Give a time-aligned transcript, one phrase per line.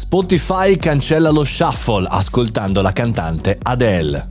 [0.00, 4.28] Spotify cancella lo shuffle ascoltando la cantante Adele.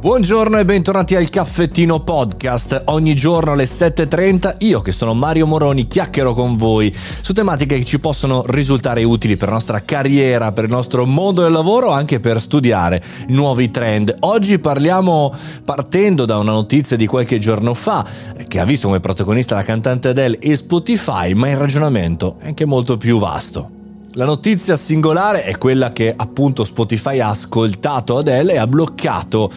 [0.00, 2.82] Buongiorno e bentornati al Caffettino Podcast.
[2.86, 7.84] Ogni giorno alle 7.30 io che sono Mario Moroni chiacchiero con voi su tematiche che
[7.84, 12.18] ci possono risultare utili per la nostra carriera, per il nostro mondo del lavoro, anche
[12.18, 14.16] per studiare nuovi trend.
[14.20, 15.32] Oggi parliamo
[15.64, 18.04] partendo da una notizia di qualche giorno fa
[18.48, 22.64] che ha visto come protagonista la cantante Adele e Spotify, ma il ragionamento è anche
[22.64, 23.76] molto più vasto.
[24.18, 29.48] La notizia singolare è quella che appunto Spotify ha ascoltato Adele e ha bloccato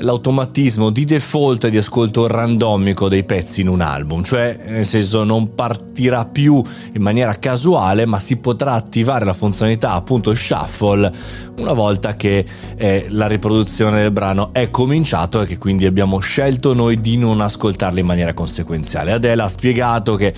[0.00, 5.54] l'automatismo di default di ascolto randomico dei pezzi in un album, cioè nel senso non
[5.54, 11.10] partirà più in maniera casuale, ma si potrà attivare la funzionalità appunto shuffle
[11.56, 12.44] una volta che
[12.76, 17.40] eh, la riproduzione del brano è cominciato e che quindi abbiamo scelto noi di non
[17.40, 19.12] ascoltarla in maniera conseguenziale.
[19.12, 20.34] Adele ha spiegato che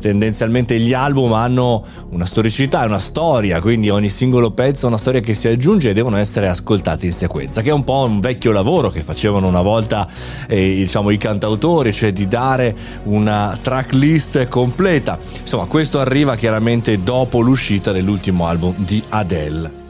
[0.00, 5.20] tendenzialmente gli album hanno una storicità una storia, quindi ogni singolo pezzo ha una storia
[5.20, 8.52] che si aggiunge e devono essere ascoltati in sequenza, che è un po' un vecchio
[8.52, 10.08] lavoro che facevano una volta
[10.48, 12.74] eh, diciamo, i cantautori, cioè di dare
[13.04, 15.18] una tracklist completa.
[15.40, 19.83] Insomma, questo arriva chiaramente dopo l'uscita dell'ultimo album di Adele.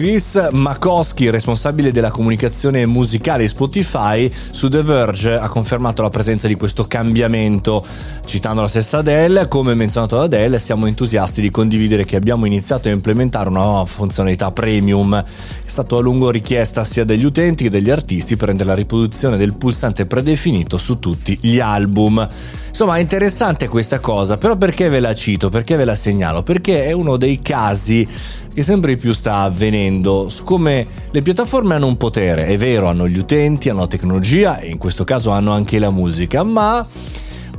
[0.00, 6.54] Chris Makowski, responsabile della comunicazione musicale Spotify, su The Verge ha confermato la presenza di
[6.54, 7.84] questo cambiamento.
[8.24, 12.88] Citando la stessa Adele, come menzionato da Adele, siamo entusiasti di condividere che abbiamo iniziato
[12.88, 15.22] a implementare una nuova funzionalità premium.
[15.22, 19.36] È stata a lungo richiesta sia dagli utenti che dagli artisti per rendere la riproduzione
[19.36, 22.26] del pulsante predefinito su tutti gli album.
[22.68, 25.50] Insomma, è interessante questa cosa, però perché ve la cito?
[25.50, 26.42] Perché ve la segnalo?
[26.42, 28.08] Perché è uno dei casi
[28.52, 30.28] che sempre più sta avvenendo.
[30.28, 34.58] Su come le piattaforme hanno un potere, è vero, hanno gli utenti, hanno la tecnologia
[34.58, 36.86] e in questo caso hanno anche la musica, ma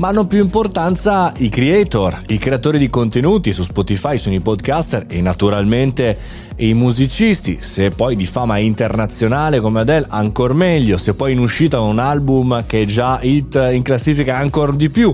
[0.01, 5.05] ma hanno più importanza i creator, i creatori di contenuti su Spotify, sono i podcaster
[5.07, 6.17] e naturalmente
[6.55, 7.59] i musicisti.
[7.61, 10.97] Se poi di fama internazionale come Adele, ancora meglio.
[10.97, 15.13] Se poi in uscita un album che è già hit in classifica, ancora di più.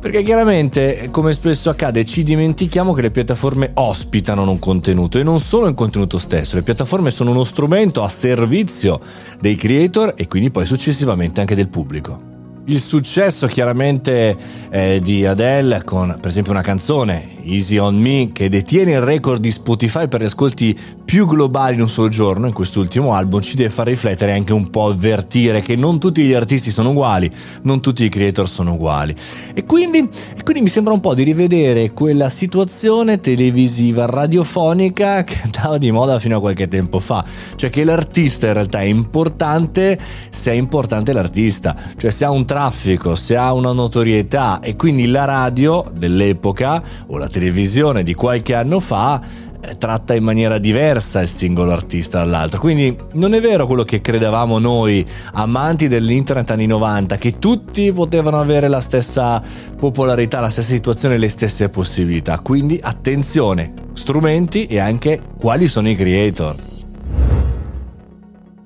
[0.00, 5.40] Perché chiaramente, come spesso accade, ci dimentichiamo che le piattaforme ospitano un contenuto e non
[5.40, 6.54] solo il contenuto stesso.
[6.54, 9.00] Le piattaforme sono uno strumento a servizio
[9.40, 12.27] dei creator e quindi poi successivamente anche del pubblico
[12.68, 14.36] il successo chiaramente
[14.70, 19.40] eh, di Adele con per esempio una canzone Easy on Me che detiene il record
[19.40, 22.46] di Spotify per gli ascolti più globali in un solo giorno.
[22.46, 26.22] In quest'ultimo album ci deve far riflettere e anche un po' avvertire che non tutti
[26.22, 27.30] gli artisti sono uguali,
[27.62, 29.14] non tutti i creator sono uguali.
[29.54, 30.06] E quindi,
[30.36, 35.90] e quindi mi sembra un po' di rivedere quella situazione televisiva radiofonica che andava di
[35.90, 37.24] moda fino a qualche tempo fa,
[37.54, 39.98] cioè che l'artista in realtà è importante
[40.28, 45.06] se è importante l'artista, cioè se ha un traffico, se ha una notorietà e quindi
[45.06, 49.22] la radio dell'epoca o la televisione di qualche anno fa
[49.60, 52.58] eh, tratta in maniera diversa il singolo artista dall'altro.
[52.58, 58.40] Quindi non è vero quello che credevamo noi, amanti dell'internet anni 90, che tutti potevano
[58.40, 59.40] avere la stessa
[59.78, 62.40] popolarità, la stessa situazione, le stesse possibilità.
[62.40, 66.67] Quindi attenzione, strumenti e anche quali sono i creator.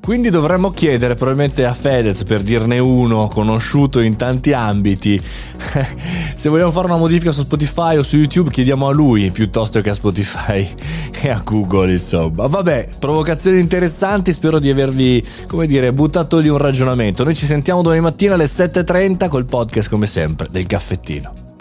[0.02, 5.22] Quindi dovremmo chiedere probabilmente a Fedez, per dirne uno, conosciuto in tanti ambiti,
[6.34, 9.90] se vogliamo fare una modifica su Spotify o su YouTube chiediamo a lui piuttosto che
[9.90, 10.68] a Spotify
[11.22, 12.48] e a Google, insomma.
[12.48, 17.22] Vabbè, provocazioni interessanti, spero di avervi, come dire, buttato lì un ragionamento.
[17.22, 21.51] Noi ci sentiamo domani mattina alle 7.30 col podcast come sempre del caffettino.